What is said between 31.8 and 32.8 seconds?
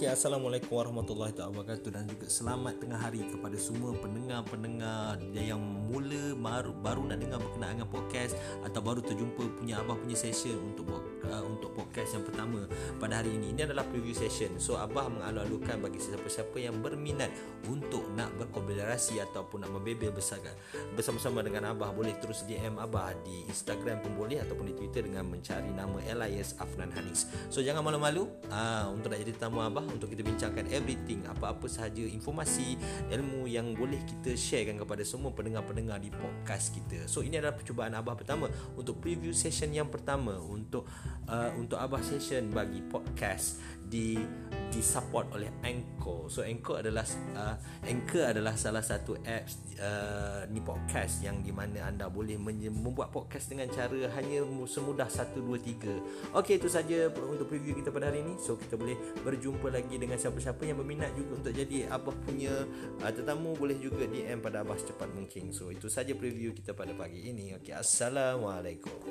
informasi